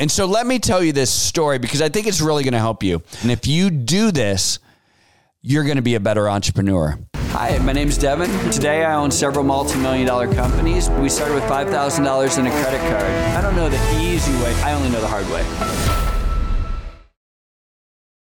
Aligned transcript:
And 0.00 0.10
so 0.10 0.24
let 0.24 0.46
me 0.46 0.58
tell 0.58 0.82
you 0.82 0.94
this 0.94 1.12
story 1.12 1.58
because 1.58 1.82
I 1.82 1.90
think 1.90 2.06
it's 2.06 2.22
really 2.22 2.42
going 2.42 2.54
to 2.54 2.58
help 2.58 2.82
you. 2.82 3.02
And 3.20 3.30
if 3.30 3.46
you 3.46 3.68
do 3.68 4.10
this, 4.10 4.58
you're 5.42 5.64
going 5.64 5.76
to 5.76 5.82
be 5.82 5.94
a 5.94 6.00
better 6.00 6.26
entrepreneur. 6.26 6.98
Hi, 7.16 7.58
my 7.58 7.74
name 7.74 7.88
is 7.88 7.98
Devon. 7.98 8.30
Today 8.50 8.82
I 8.82 8.94
own 8.94 9.10
several 9.10 9.44
multi 9.44 9.78
million 9.78 10.06
dollar 10.06 10.32
companies. 10.32 10.88
We 10.88 11.10
started 11.10 11.34
with 11.34 11.44
$5,000 11.44 12.38
in 12.38 12.46
a 12.46 12.50
credit 12.50 12.80
card. 12.80 13.02
I 13.02 13.42
don't 13.42 13.54
know 13.54 13.68
the 13.68 14.00
easy 14.00 14.32
way, 14.42 14.54
I 14.62 14.72
only 14.72 14.88
know 14.88 15.02
the 15.02 15.06
hard 15.06 15.28
way. 15.28 15.42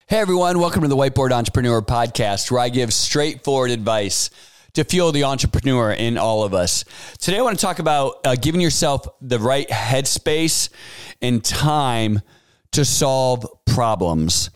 Hey 0.09 0.19
everyone, 0.19 0.59
welcome 0.59 0.83
to 0.83 0.89
the 0.89 0.97
Whiteboard 0.97 1.33
Entrepreneur 1.33 1.81
Podcast, 1.81 2.51
where 2.51 2.61
I 2.61 2.69
give 2.69 2.93
straightforward 2.93 3.71
advice 3.71 4.29
to 4.75 4.85
fuel 4.85 5.13
the 5.13 5.25
entrepreneur 5.25 5.93
in 5.93 6.17
all 6.17 6.45
of 6.45 6.55
us. 6.55 6.85
Today 7.19 7.39
I 7.39 7.43
want 7.43 7.59
to 7.59 7.65
talk 7.65 7.79
about 7.79 8.21
uh, 8.25 8.35
giving 8.35 8.61
yourself 8.61 9.07
the 9.21 9.39
right 9.39 9.69
headspace 9.69 10.71
and 11.21 11.45
time 11.45 12.21
to 12.73 12.85
solve 12.85 13.47
problems. 13.67 14.51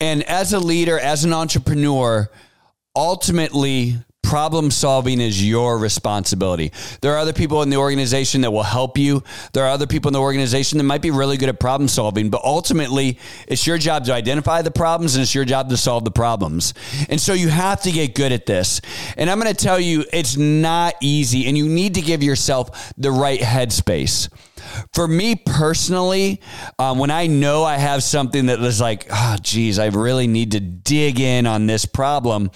And 0.00 0.24
as 0.24 0.52
a 0.52 0.58
leader, 0.58 0.98
as 0.98 1.24
an 1.24 1.32
entrepreneur, 1.32 2.28
ultimately 2.96 3.98
problem 4.32 4.70
solving 4.70 5.20
is 5.20 5.46
your 5.46 5.76
responsibility. 5.76 6.72
There 7.02 7.12
are 7.12 7.18
other 7.18 7.34
people 7.34 7.60
in 7.60 7.68
the 7.68 7.76
organization 7.76 8.40
that 8.40 8.50
will 8.50 8.62
help 8.62 8.96
you. 8.96 9.22
There 9.52 9.62
are 9.62 9.68
other 9.68 9.86
people 9.86 10.08
in 10.08 10.14
the 10.14 10.20
organization 10.20 10.78
that 10.78 10.84
might 10.84 11.02
be 11.02 11.10
really 11.10 11.36
good 11.36 11.50
at 11.50 11.60
problem 11.60 11.86
solving, 11.86 12.30
but 12.30 12.42
ultimately 12.42 13.18
it's 13.46 13.66
your 13.66 13.76
job 13.76 14.06
to 14.06 14.14
identify 14.14 14.62
the 14.62 14.70
problems 14.70 15.16
and 15.16 15.22
it's 15.22 15.34
your 15.34 15.44
job 15.44 15.68
to 15.68 15.76
solve 15.76 16.06
the 16.06 16.10
problems. 16.10 16.72
And 17.10 17.20
so 17.20 17.34
you 17.34 17.48
have 17.48 17.82
to 17.82 17.92
get 17.92 18.14
good 18.14 18.32
at 18.32 18.46
this. 18.46 18.80
And 19.18 19.28
I'm 19.28 19.38
going 19.38 19.54
to 19.54 19.64
tell 19.64 19.78
you, 19.78 20.06
it's 20.14 20.38
not 20.38 20.94
easy 21.02 21.46
and 21.46 21.58
you 21.58 21.68
need 21.68 21.96
to 21.96 22.00
give 22.00 22.22
yourself 22.22 22.94
the 22.96 23.10
right 23.10 23.40
headspace. 23.40 24.30
For 24.92 25.06
me 25.08 25.36
personally, 25.36 26.40
um, 26.78 26.98
when 26.98 27.10
I 27.10 27.26
know 27.26 27.64
I 27.64 27.76
have 27.76 28.02
something 28.02 28.46
that 28.46 28.60
is 28.60 28.80
like, 28.80 29.06
oh, 29.10 29.36
geez, 29.40 29.78
I 29.78 29.86
really 29.86 30.26
need 30.26 30.52
to 30.52 30.60
dig 30.60 31.20
in 31.20 31.46
on 31.46 31.66
this 31.66 31.84
problem, 31.84 32.50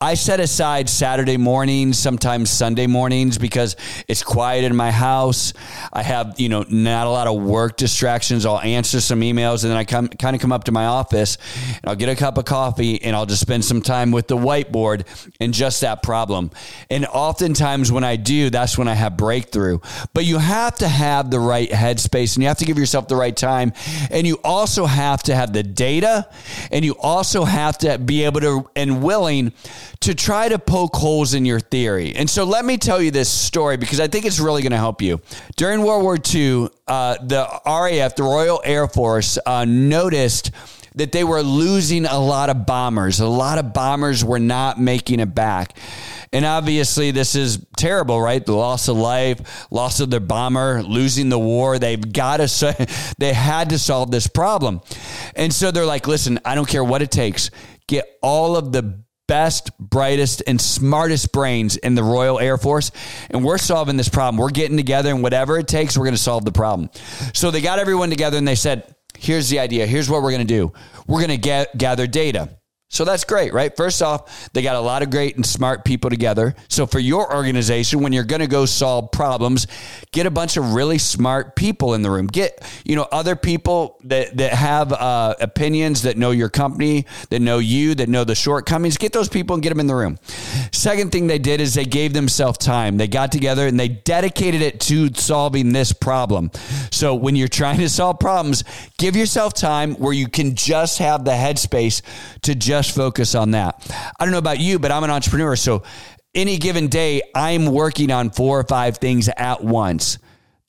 I 0.00 0.14
set 0.14 0.40
aside 0.40 0.88
Saturday 0.88 1.36
mornings, 1.36 1.96
sometimes 1.96 2.50
Sunday 2.50 2.88
mornings, 2.88 3.38
because 3.38 3.76
it's 4.08 4.24
quiet 4.24 4.64
in 4.64 4.74
my 4.74 4.90
house. 4.90 5.52
I 5.92 6.02
have, 6.02 6.40
you 6.40 6.48
know, 6.48 6.64
not 6.68 7.06
a 7.06 7.10
lot 7.10 7.28
of 7.28 7.40
work 7.40 7.76
distractions. 7.76 8.44
I'll 8.44 8.58
answer 8.58 9.00
some 9.00 9.20
emails 9.20 9.62
and 9.62 9.70
then 9.70 9.76
I 9.76 9.84
come 9.84 10.08
kind 10.08 10.34
of 10.34 10.42
come 10.42 10.50
up 10.50 10.64
to 10.64 10.72
my 10.72 10.86
office 10.86 11.38
and 11.66 11.82
I'll 11.84 11.94
get 11.94 12.08
a 12.08 12.16
cup 12.16 12.36
of 12.36 12.46
coffee 12.46 13.00
and 13.00 13.14
I'll 13.14 13.26
just 13.26 13.40
spend 13.40 13.64
some 13.64 13.80
time 13.80 14.10
with 14.10 14.26
the 14.26 14.36
whiteboard 14.36 15.06
and 15.40 15.54
just 15.54 15.80
that 15.82 16.02
problem. 16.02 16.50
And 16.90 17.06
oftentimes 17.06 17.92
when 17.92 18.02
I 18.02 18.16
do, 18.16 18.50
that's 18.50 18.76
when 18.76 18.88
I 18.88 18.94
have 18.94 19.16
breakthrough. 19.16 19.78
But 20.14 20.24
you 20.24 20.38
have 20.38 20.74
to 20.78 20.88
have 20.88 21.30
the 21.30 21.38
right 21.42 21.68
headspace 21.70 22.36
and 22.36 22.42
you 22.42 22.48
have 22.48 22.58
to 22.58 22.64
give 22.64 22.78
yourself 22.78 23.08
the 23.08 23.16
right 23.16 23.36
time. 23.36 23.72
And 24.10 24.26
you 24.26 24.38
also 24.44 24.86
have 24.86 25.22
to 25.24 25.34
have 25.34 25.52
the 25.52 25.62
data 25.62 26.28
and 26.70 26.84
you 26.84 26.96
also 26.98 27.44
have 27.44 27.78
to 27.78 27.98
be 27.98 28.24
able 28.24 28.40
to 28.40 28.70
and 28.76 29.02
willing 29.02 29.52
to 30.00 30.14
try 30.14 30.48
to 30.48 30.58
poke 30.58 30.96
holes 30.96 31.34
in 31.34 31.44
your 31.44 31.60
theory. 31.60 32.14
And 32.14 32.28
so 32.28 32.44
let 32.44 32.64
me 32.64 32.78
tell 32.78 33.00
you 33.00 33.10
this 33.10 33.30
story 33.30 33.76
because 33.76 34.00
I 34.00 34.08
think 34.08 34.24
it's 34.24 34.40
really 34.40 34.62
going 34.62 34.72
to 34.72 34.78
help 34.78 35.02
you. 35.02 35.20
During 35.56 35.82
World 35.82 36.02
War 36.02 36.18
II, 36.32 36.68
uh, 36.88 37.16
the 37.22 37.48
RAF, 37.66 38.16
the 38.16 38.22
Royal 38.22 38.60
Air 38.64 38.88
Force, 38.88 39.38
uh, 39.44 39.64
noticed 39.64 40.50
that 40.94 41.12
they 41.12 41.24
were 41.24 41.42
losing 41.42 42.04
a 42.04 42.18
lot 42.18 42.50
of 42.50 42.66
bombers. 42.66 43.20
A 43.20 43.26
lot 43.26 43.58
of 43.58 43.72
bombers 43.72 44.24
were 44.24 44.38
not 44.38 44.78
making 44.78 45.20
it 45.20 45.34
back. 45.34 45.76
And 46.32 46.46
obviously, 46.46 47.10
this 47.10 47.34
is 47.34 47.64
terrible, 47.76 48.20
right? 48.20 48.44
The 48.44 48.54
loss 48.54 48.88
of 48.88 48.96
life, 48.96 49.66
loss 49.70 50.00
of 50.00 50.10
their 50.10 50.20
bomber, 50.20 50.82
losing 50.82 51.28
the 51.28 51.38
war. 51.38 51.78
They've 51.78 52.12
got 52.12 52.38
to, 52.38 52.88
they 53.18 53.32
had 53.32 53.70
to 53.70 53.78
solve 53.78 54.10
this 54.10 54.26
problem. 54.26 54.80
And 55.36 55.52
so 55.52 55.70
they're 55.70 55.86
like, 55.86 56.06
listen, 56.06 56.38
I 56.44 56.54
don't 56.54 56.68
care 56.68 56.84
what 56.84 57.02
it 57.02 57.10
takes. 57.10 57.50
Get 57.86 58.06
all 58.22 58.56
of 58.56 58.72
the 58.72 59.02
best, 59.28 59.76
brightest, 59.78 60.42
and 60.46 60.60
smartest 60.60 61.32
brains 61.32 61.76
in 61.76 61.94
the 61.94 62.02
Royal 62.02 62.40
Air 62.40 62.56
Force. 62.56 62.90
And 63.30 63.44
we're 63.44 63.58
solving 63.58 63.96
this 63.96 64.08
problem. 64.08 64.38
We're 64.38 64.50
getting 64.50 64.76
together, 64.76 65.10
and 65.10 65.22
whatever 65.22 65.58
it 65.58 65.68
takes, 65.68 65.96
we're 65.96 66.04
going 66.04 66.14
to 66.14 66.22
solve 66.22 66.44
the 66.44 66.52
problem. 66.52 66.90
So 67.34 67.50
they 67.50 67.60
got 67.60 67.78
everyone 67.78 68.10
together 68.10 68.38
and 68.38 68.48
they 68.48 68.54
said, 68.54 68.94
here's 69.18 69.48
the 69.48 69.58
idea. 69.58 69.86
Here's 69.86 70.08
what 70.08 70.22
we're 70.22 70.32
going 70.32 70.46
to 70.46 70.54
do. 70.54 70.72
We're 71.06 71.20
going 71.20 71.30
to 71.30 71.36
get, 71.36 71.76
gather 71.76 72.06
data. 72.06 72.58
So 72.92 73.06
that's 73.06 73.24
great, 73.24 73.54
right? 73.54 73.74
First 73.74 74.02
off, 74.02 74.50
they 74.52 74.60
got 74.60 74.76
a 74.76 74.80
lot 74.80 75.02
of 75.02 75.08
great 75.08 75.34
and 75.36 75.46
smart 75.46 75.82
people 75.82 76.10
together. 76.10 76.54
So 76.68 76.86
for 76.86 76.98
your 76.98 77.34
organization, 77.34 78.02
when 78.02 78.12
you're 78.12 78.22
going 78.22 78.42
to 78.42 78.46
go 78.46 78.66
solve 78.66 79.10
problems, 79.12 79.66
get 80.12 80.26
a 80.26 80.30
bunch 80.30 80.58
of 80.58 80.74
really 80.74 80.98
smart 80.98 81.56
people 81.56 81.94
in 81.94 82.02
the 82.02 82.10
room. 82.10 82.26
Get, 82.26 82.62
you 82.84 82.94
know, 82.94 83.08
other 83.10 83.34
people 83.34 83.98
that, 84.04 84.36
that 84.36 84.52
have 84.52 84.92
uh, 84.92 85.34
opinions, 85.40 86.02
that 86.02 86.18
know 86.18 86.32
your 86.32 86.50
company, 86.50 87.06
that 87.30 87.40
know 87.40 87.60
you, 87.60 87.94
that 87.94 88.10
know 88.10 88.24
the 88.24 88.34
shortcomings. 88.34 88.98
Get 88.98 89.14
those 89.14 89.30
people 89.30 89.54
and 89.54 89.62
get 89.62 89.70
them 89.70 89.80
in 89.80 89.86
the 89.86 89.94
room. 89.94 90.18
Second 90.70 91.12
thing 91.12 91.28
they 91.28 91.38
did 91.38 91.62
is 91.62 91.72
they 91.72 91.86
gave 91.86 92.12
themselves 92.12 92.58
time. 92.58 92.98
They 92.98 93.08
got 93.08 93.32
together 93.32 93.66
and 93.66 93.80
they 93.80 93.88
dedicated 93.88 94.60
it 94.60 94.80
to 94.80 95.08
solving 95.14 95.72
this 95.72 95.94
problem. 95.94 96.50
So 96.90 97.14
when 97.14 97.36
you're 97.36 97.48
trying 97.48 97.78
to 97.78 97.88
solve 97.88 98.18
problems, 98.18 98.64
give 98.98 99.16
yourself 99.16 99.54
time 99.54 99.94
where 99.94 100.12
you 100.12 100.28
can 100.28 100.56
just 100.56 100.98
have 100.98 101.24
the 101.24 101.30
headspace 101.30 102.02
to 102.42 102.54
just 102.54 102.81
focus 102.90 103.34
on 103.34 103.52
that. 103.52 103.88
I 104.18 104.24
don't 104.24 104.32
know 104.32 104.38
about 104.38 104.58
you, 104.58 104.78
but 104.78 104.90
I'm 104.90 105.04
an 105.04 105.10
entrepreneur. 105.10 105.56
So 105.56 105.82
any 106.34 106.56
given 106.56 106.88
day, 106.88 107.22
I'm 107.34 107.66
working 107.66 108.10
on 108.10 108.30
four 108.30 108.58
or 108.58 108.64
five 108.64 108.98
things 108.98 109.28
at 109.36 109.62
once. 109.62 110.18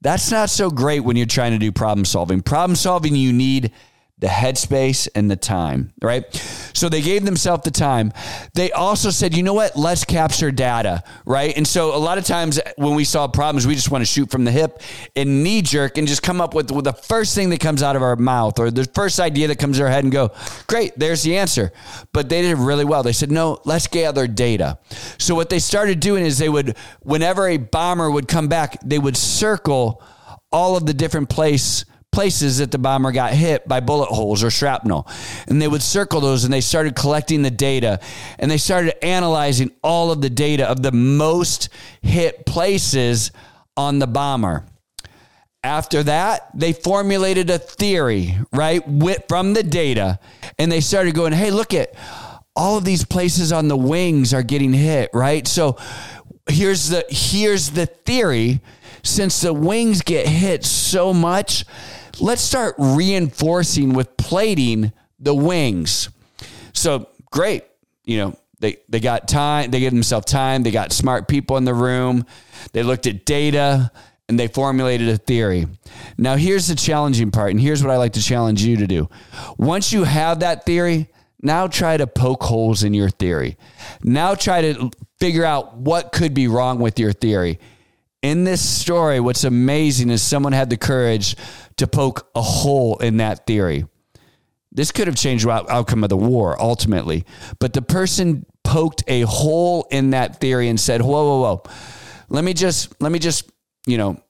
That's 0.01 0.29
not 0.31 0.49
so 0.49 0.69
great 0.69 0.99
when 0.99 1.15
you're 1.15 1.25
trying 1.25 1.53
to 1.53 1.57
do 1.57 1.71
problem 1.71 2.03
solving. 2.03 2.41
Problem 2.41 2.75
solving, 2.75 3.15
you 3.15 3.31
need 3.31 3.71
the 4.23 4.29
headspace 4.29 5.09
and 5.15 5.29
the 5.29 5.35
time, 5.35 5.91
right? 6.01 6.23
So 6.73 6.87
they 6.87 7.01
gave 7.01 7.25
themselves 7.25 7.65
the 7.65 7.71
time. 7.71 8.13
They 8.53 8.71
also 8.71 9.09
said, 9.09 9.35
you 9.35 9.43
know 9.43 9.53
what? 9.53 9.75
Let's 9.75 10.05
capture 10.05 10.49
data, 10.49 11.03
right? 11.25 11.53
And 11.57 11.67
so 11.67 11.93
a 11.93 11.99
lot 11.99 12.17
of 12.17 12.23
times 12.23 12.57
when 12.77 12.95
we 12.95 13.03
solve 13.03 13.33
problems, 13.33 13.67
we 13.67 13.75
just 13.75 13.91
want 13.91 14.01
to 14.01 14.05
shoot 14.05 14.31
from 14.31 14.45
the 14.45 14.51
hip 14.51 14.81
and 15.17 15.43
knee 15.43 15.61
jerk 15.61 15.97
and 15.97 16.07
just 16.07 16.23
come 16.23 16.39
up 16.39 16.53
with, 16.53 16.71
with 16.71 16.85
the 16.85 16.93
first 16.93 17.35
thing 17.35 17.49
that 17.49 17.59
comes 17.59 17.83
out 17.83 17.97
of 17.97 18.01
our 18.01 18.15
mouth 18.15 18.59
or 18.59 18.71
the 18.71 18.85
first 18.85 19.19
idea 19.19 19.49
that 19.49 19.59
comes 19.59 19.75
to 19.77 19.83
our 19.83 19.89
head 19.89 20.05
and 20.05 20.13
go, 20.13 20.31
great, 20.67 20.97
there's 20.97 21.23
the 21.23 21.35
answer. 21.35 21.73
But 22.13 22.29
they 22.29 22.43
did 22.43 22.57
really 22.57 22.85
well. 22.85 23.03
They 23.03 23.11
said, 23.11 23.29
no, 23.29 23.59
let's 23.65 23.87
gather 23.87 24.25
data. 24.25 24.79
So 25.17 25.35
what 25.35 25.49
they 25.49 25.59
started 25.59 25.99
doing 25.99 26.23
is 26.25 26.37
they 26.37 26.47
would, 26.47 26.77
whenever 27.01 27.49
a 27.49 27.57
bomber 27.57 28.09
would 28.09 28.29
come 28.29 28.47
back, 28.47 28.77
they 28.85 28.99
would 28.99 29.17
circle 29.17 30.01
all 30.49 30.77
of 30.77 30.85
the 30.85 30.93
different 30.93 31.29
places 31.29 31.83
places 32.13 32.59
that 32.59 32.71
the 32.71 32.77
bomber 32.77 33.11
got 33.11 33.33
hit 33.33 33.67
by 33.67 33.81
bullet 33.81 34.07
holes 34.07 34.43
or 34.43 34.49
shrapnel. 34.49 35.07
And 35.47 35.61
they 35.61 35.67
would 35.67 35.81
circle 35.81 36.21
those 36.21 36.45
and 36.45 36.53
they 36.53 36.61
started 36.61 36.95
collecting 36.95 37.41
the 37.41 37.51
data 37.51 37.99
and 38.39 38.49
they 38.49 38.57
started 38.57 39.03
analyzing 39.03 39.71
all 39.83 40.11
of 40.11 40.21
the 40.21 40.29
data 40.29 40.69
of 40.69 40.81
the 40.81 40.91
most 40.91 41.69
hit 42.01 42.45
places 42.45 43.31
on 43.75 43.99
the 43.99 44.07
bomber. 44.07 44.65
After 45.63 46.03
that, 46.03 46.49
they 46.53 46.73
formulated 46.73 47.49
a 47.49 47.57
theory, 47.57 48.37
right, 48.51 48.85
with, 48.87 49.23
from 49.29 49.53
the 49.53 49.63
data, 49.63 50.19
and 50.59 50.69
they 50.69 50.81
started 50.81 51.15
going, 51.15 51.31
hey, 51.31 51.51
look 51.51 51.73
at 51.73 51.93
all 52.55 52.77
of 52.77 52.85
these 52.85 53.05
places 53.05 53.51
on 53.51 53.69
the 53.69 53.77
wings 53.77 54.33
are 54.33 54.43
getting 54.43 54.73
hit, 54.73 55.09
right? 55.13 55.47
So 55.47 55.77
here's 56.47 56.89
the 56.89 57.05
here's 57.09 57.71
the 57.71 57.85
theory. 57.85 58.61
Since 59.03 59.41
the 59.41 59.53
wings 59.53 60.01
get 60.01 60.27
hit 60.27 60.63
so 60.63 61.13
much, 61.13 61.65
let's 62.19 62.41
start 62.41 62.75
reinforcing 62.77 63.93
with 63.93 64.15
plating 64.17 64.93
the 65.19 65.35
wings. 65.35 66.09
So 66.73 67.09
great, 67.31 67.63
you 68.05 68.17
know, 68.17 68.37
they 68.59 68.77
they 68.87 68.99
got 68.99 69.27
time, 69.27 69.71
they 69.71 69.81
gave 69.81 69.91
themselves 69.91 70.25
time, 70.31 70.63
they 70.63 70.71
got 70.71 70.91
smart 70.93 71.27
people 71.27 71.57
in 71.57 71.65
the 71.65 71.73
room, 71.73 72.25
they 72.71 72.81
looked 72.81 73.07
at 73.07 73.25
data 73.25 73.91
and 74.29 74.39
they 74.39 74.47
formulated 74.47 75.09
a 75.09 75.17
theory. 75.17 75.67
Now 76.17 76.37
here's 76.37 76.67
the 76.67 76.75
challenging 76.75 77.29
part, 77.29 77.51
and 77.51 77.59
here's 77.59 77.83
what 77.83 77.91
I 77.91 77.97
like 77.97 78.13
to 78.13 78.21
challenge 78.21 78.63
you 78.63 78.77
to 78.77 78.87
do. 78.87 79.09
Once 79.57 79.91
you 79.91 80.05
have 80.05 80.39
that 80.39 80.65
theory, 80.65 81.09
now 81.41 81.67
try 81.67 81.97
to 81.97 82.07
poke 82.07 82.41
holes 82.43 82.83
in 82.83 82.93
your 82.93 83.09
theory. 83.09 83.57
Now 84.01 84.33
try 84.33 84.61
to 84.61 84.91
figure 85.19 85.43
out 85.43 85.75
what 85.75 86.13
could 86.13 86.33
be 86.33 86.47
wrong 86.47 86.79
with 86.79 86.99
your 86.99 87.11
theory. 87.11 87.59
In 88.23 88.45
this 88.45 88.67
story, 88.67 89.19
what's 89.19 89.43
amazing 89.43 90.09
is 90.09 90.23
someone 90.23 90.53
had 90.53 90.69
the 90.69 90.77
courage 90.77 91.35
to 91.75 91.85
poke 91.87 92.29
a 92.33 92.41
hole 92.41 92.97
in 92.99 93.17
that 93.17 93.45
theory. 93.45 93.85
This 94.71 94.93
could 94.93 95.07
have 95.07 95.17
changed 95.17 95.45
the 95.45 95.51
outcome 95.51 96.03
of 96.03 96.09
the 96.09 96.17
war 96.17 96.59
ultimately, 96.59 97.25
but 97.59 97.73
the 97.73 97.81
person 97.81 98.45
poked 98.63 99.03
a 99.07 99.21
hole 99.21 99.85
in 99.91 100.11
that 100.11 100.39
theory 100.39 100.69
and 100.69 100.79
said, 100.79 101.01
"Whoa, 101.01 101.09
whoa, 101.09 101.41
whoa! 101.41 101.63
Let 102.29 102.45
me 102.45 102.53
just, 102.53 102.99
let 103.01 103.11
me 103.11 103.19
just, 103.19 103.51
you 103.85 103.97
know, 103.97 104.23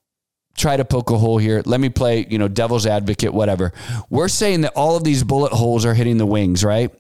try 0.58 0.76
to 0.76 0.84
poke 0.84 1.12
a 1.12 1.18
hole 1.18 1.38
here. 1.38 1.62
Let 1.64 1.80
me 1.80 1.90
play, 1.90 2.26
you 2.28 2.40
know, 2.40 2.48
devil's 2.48 2.88
advocate, 2.88 3.32
whatever. 3.32 3.74
We're 4.10 4.28
saying 4.28 4.62
that 4.62 4.74
all 4.76 4.98
of 4.98 5.04
these 5.04 5.24
bullet 5.24 5.54
holes 5.54 5.86
are 5.86 5.94
hitting 5.94 6.18
the 6.18 6.26
wings, 6.26 6.64
right? 6.64 6.92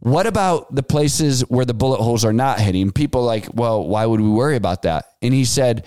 What 0.00 0.26
about 0.26 0.74
the 0.74 0.82
places 0.82 1.40
where 1.42 1.64
the 1.64 1.74
bullet 1.74 2.00
holes 2.00 2.24
are 2.24 2.32
not 2.32 2.60
hitting? 2.60 2.92
People 2.92 3.22
like, 3.24 3.48
well, 3.54 3.86
why 3.86 4.06
would 4.06 4.20
we 4.20 4.28
worry 4.28 4.56
about 4.56 4.82
that? 4.82 5.06
And 5.20 5.34
he 5.34 5.44
said, 5.44 5.84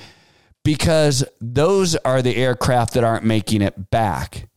because 0.64 1.24
those 1.40 1.96
are 1.96 2.22
the 2.22 2.36
aircraft 2.36 2.96
that 2.96 3.04
aren't 3.04 3.24
making 3.24 3.62
it 3.62 3.92
back. 3.92 4.50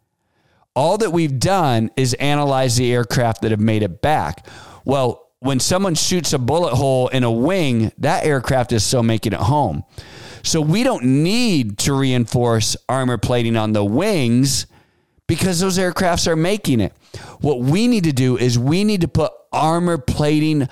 all 0.75 0.99
that 0.99 1.11
we've 1.11 1.39
done 1.39 1.91
is 1.97 2.15
analyze 2.15 2.77
the 2.77 2.93
aircraft 2.93 3.43
that 3.43 3.51
have 3.51 3.61
made 3.61 3.83
it 3.83 4.01
back. 4.01 4.47
Well, 4.85 5.31
when 5.41 5.61
someone 5.61 5.95
shoots 5.95 6.33
a 6.33 6.39
bullet 6.39 6.75
hole 6.75 7.09
in 7.09 7.25
a 7.25 7.31
wing, 7.31 7.93
that 7.99 8.25
aircraft 8.25 8.73
is 8.73 8.85
still 8.85 9.03
making 9.03 9.33
it 9.33 9.41
home. 9.41 9.85
So 10.43 10.61
we 10.61 10.83
don't 10.83 11.05
need 11.05 11.79
to 11.79 11.93
reinforce 11.93 12.77
armor 12.89 13.19
plating 13.19 13.57
on 13.57 13.73
the 13.73 13.85
wings 13.85 14.67
because 15.27 15.61
those 15.61 15.79
aircrafts 15.79 16.27
are 16.27 16.37
making 16.37 16.81
it. 16.81 16.93
What 17.41 17.61
we 17.61 17.87
need 17.87 18.05
to 18.05 18.13
do 18.13 18.37
is 18.37 18.59
we 18.59 18.85
need 18.85 19.03
to 19.03 19.09
put 19.09 19.33
armor 19.53 19.99
plating 19.99 20.69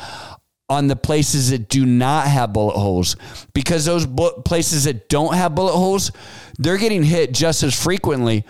on 0.68 0.86
the 0.86 0.96
places 0.96 1.50
that 1.50 1.68
do 1.68 1.84
not 1.84 2.28
have 2.28 2.52
bullet 2.52 2.76
holes 2.76 3.16
because 3.52 3.84
those 3.84 4.06
bu- 4.06 4.40
places 4.42 4.84
that 4.84 5.08
don't 5.08 5.34
have 5.34 5.54
bullet 5.54 5.72
holes, 5.72 6.12
they're 6.58 6.78
getting 6.78 7.02
hit 7.02 7.32
just 7.32 7.62
as 7.64 7.80
frequently. 7.80 8.44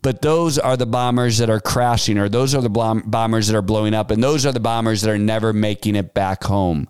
But 0.00 0.22
those 0.22 0.58
are 0.58 0.76
the 0.76 0.86
bombers 0.86 1.38
that 1.38 1.48
are 1.48 1.60
crashing, 1.60 2.18
or 2.18 2.28
those 2.28 2.54
are 2.54 2.60
the 2.60 2.68
bombers 2.68 3.46
that 3.48 3.56
are 3.56 3.62
blowing 3.62 3.94
up, 3.94 4.10
and 4.10 4.22
those 4.22 4.44
are 4.44 4.52
the 4.52 4.60
bombers 4.60 5.00
that 5.00 5.10
are 5.10 5.18
never 5.18 5.52
making 5.52 5.96
it 5.96 6.12
back 6.12 6.44
home. 6.44 6.88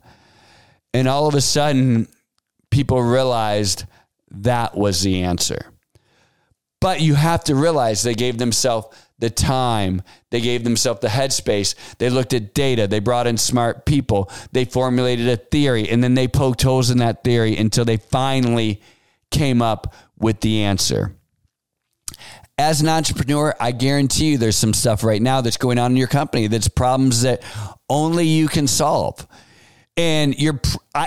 And 0.93 1.06
all 1.06 1.29
of 1.29 1.35
a 1.35 1.41
sudden, 1.41 2.08
people 2.70 3.00
realized 3.00 3.85
that 4.32 4.76
was 4.76 5.00
the 5.02 5.23
answer. 5.23 5.64
But 6.81 7.00
you 7.00 7.14
have 7.14 7.44
to 7.44 7.55
realize 7.55 8.02
they 8.02 8.14
gave 8.14 8.37
themselves 8.37 8.88
the 9.19 9.31
time, 9.31 10.02
they 10.31 10.40
gave 10.40 10.64
themselves 10.64 11.00
the 11.00 11.08
headspace, 11.08 11.75
they 11.99 12.11
looked 12.11 12.34
at 12.34 12.55
data, 12.55 12.87
they 12.87 12.99
brought 12.99 13.26
in 13.26 13.37
smart 13.37 13.87
people, 13.87 14.31
they 14.52 14.64
formulated 14.64 15.28
a 15.28 15.37
theory, 15.37 15.88
and 15.88 16.02
then 16.02 16.14
they 16.14 16.28
poked 16.28 16.62
holes 16.62 16.90
in 16.90 16.99
that 16.99 17.22
theory 17.25 17.56
until 17.56 17.84
they 17.84 17.96
finally 17.96 18.81
came 19.31 19.62
up 19.62 19.94
with 20.19 20.40
the 20.40 20.62
answer. 20.62 21.14
As 22.56 22.81
an 22.81 22.88
entrepreneur, 22.88 23.55
I 23.58 23.72
guarantee 23.72 24.32
you 24.32 24.38
there's 24.38 24.56
some 24.56 24.75
stuff 24.75 25.02
right 25.02 25.20
now 25.20 25.40
that's 25.40 25.56
going 25.56 25.78
on 25.78 25.93
in 25.93 25.96
your 25.96 26.06
company 26.06 26.46
that's 26.46 26.69
problems 26.69 27.22
that 27.22 27.43
only 27.88 28.26
you 28.26 28.46
can 28.46 28.69
solve. 28.69 29.26
And 29.96 30.38
you're 30.38 30.60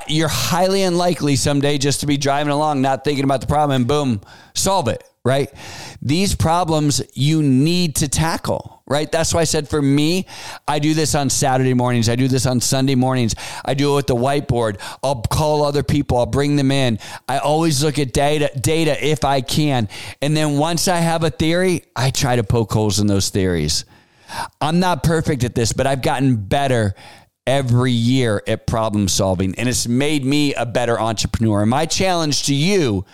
you're 0.08 0.30
highly 0.30 0.84
unlikely 0.84 1.36
someday 1.36 1.78
just 1.78 2.02
to 2.02 2.06
be 2.06 2.18
driving 2.18 2.52
along 2.54 2.82
not 2.82 3.04
thinking 3.04 3.26
about 3.26 3.42
the 3.42 3.48
problem 3.48 3.76
and 3.76 3.88
boom 3.88 4.22
solve 4.56 4.88
it 4.88 5.04
right? 5.28 5.54
These 6.02 6.36
problems 6.36 7.02
you 7.14 7.44
need 7.44 7.98
to 7.98 8.08
tackle 8.08 8.78
right? 8.90 9.12
That's 9.12 9.34
why 9.34 9.42
i 9.42 9.44
said 9.44 9.68
for 9.68 9.82
me 9.82 10.26
i 10.66 10.80
do 10.80 10.94
this 10.94 11.14
on 11.14 11.30
saturday 11.30 11.74
mornings. 11.74 12.08
I 12.08 12.16
do 12.16 12.28
this 12.28 12.46
on 12.46 12.62
sunday 12.62 12.96
mornings. 12.96 13.36
I 13.66 13.74
do 13.74 13.92
it 13.92 13.96
with 13.96 14.08
the 14.08 14.16
whiteboard. 14.16 14.80
I'll 15.04 15.22
call 15.22 15.64
other 15.64 15.84
people. 15.84 16.18
I'll 16.18 16.26
bring 16.26 16.56
them 16.56 16.72
in. 16.72 17.00
I 17.28 17.40
always 17.40 17.84
look 17.84 18.00
at 18.00 18.14
data 18.14 18.50
data 18.60 19.06
if 19.06 19.26
i 19.26 19.42
can. 19.42 19.90
And 20.22 20.36
then 20.36 20.58
once 20.58 20.88
i 20.88 20.98
have 20.98 21.24
a 21.24 21.30
theory 21.30 21.84
i 21.96 22.10
try 22.10 22.38
to 22.38 22.44
poke 22.44 22.72
holes 22.72 23.00
in 23.00 23.08
those 23.08 23.30
theories. 23.30 23.84
I'm 24.62 24.80
not 24.80 25.04
perfect 25.04 25.44
at 25.44 25.54
this 25.54 25.74
but 25.74 25.86
i've 25.86 26.02
gotten 26.02 26.38
better 26.38 26.96
every 27.46 27.94
year 27.94 28.44
at 28.46 28.68
problem 28.68 29.08
solving, 29.08 29.56
and 29.56 29.70
it's 29.70 29.88
made 29.88 30.26
me 30.26 30.54
a 30.54 30.66
better 30.66 31.00
entrepreneur. 31.00 31.62
And 31.62 31.70
my 31.70 31.86
challenge 31.86 32.44
to 32.44 32.54
you 32.54 33.06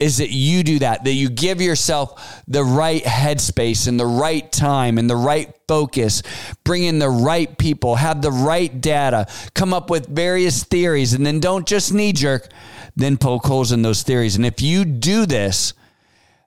is 0.00 0.16
that 0.16 0.30
you 0.30 0.64
do 0.64 0.78
that, 0.78 1.04
that 1.04 1.12
you 1.12 1.28
give 1.28 1.60
yourself 1.60 2.42
the 2.48 2.64
right 2.64 3.04
headspace 3.04 3.86
and 3.86 4.00
the 4.00 4.06
right 4.06 4.50
time 4.50 4.96
and 4.96 5.08
the 5.08 5.16
right 5.16 5.54
focus, 5.68 6.22
bring 6.64 6.84
in 6.84 6.98
the 6.98 7.10
right 7.10 7.56
people, 7.58 7.96
have 7.96 8.22
the 8.22 8.32
right 8.32 8.80
data, 8.80 9.26
come 9.54 9.74
up 9.74 9.90
with 9.90 10.06
various 10.08 10.64
theories, 10.64 11.12
and 11.12 11.24
then 11.24 11.38
don't 11.38 11.68
just 11.68 11.92
knee 11.92 12.12
jerk, 12.12 12.48
then 12.96 13.18
poke 13.18 13.44
holes 13.44 13.72
in 13.72 13.82
those 13.82 14.02
theories. 14.02 14.36
And 14.36 14.46
if 14.46 14.62
you 14.62 14.86
do 14.86 15.26
this, 15.26 15.74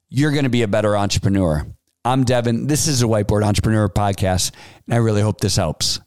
you're 0.09 0.31
going 0.31 0.43
to 0.43 0.49
be 0.49 0.63
a 0.63 0.67
better 0.67 0.97
entrepreneur. 0.97 1.65
I'm 2.03 2.23
Devon. 2.23 2.67
This 2.67 2.87
is 2.87 3.01
a 3.01 3.05
Whiteboard 3.05 3.45
Entrepreneur 3.45 3.87
Podcast, 3.87 4.51
and 4.87 4.95
I 4.95 4.97
really 4.97 5.21
hope 5.21 5.39
this 5.39 5.55
helps. 5.55 5.99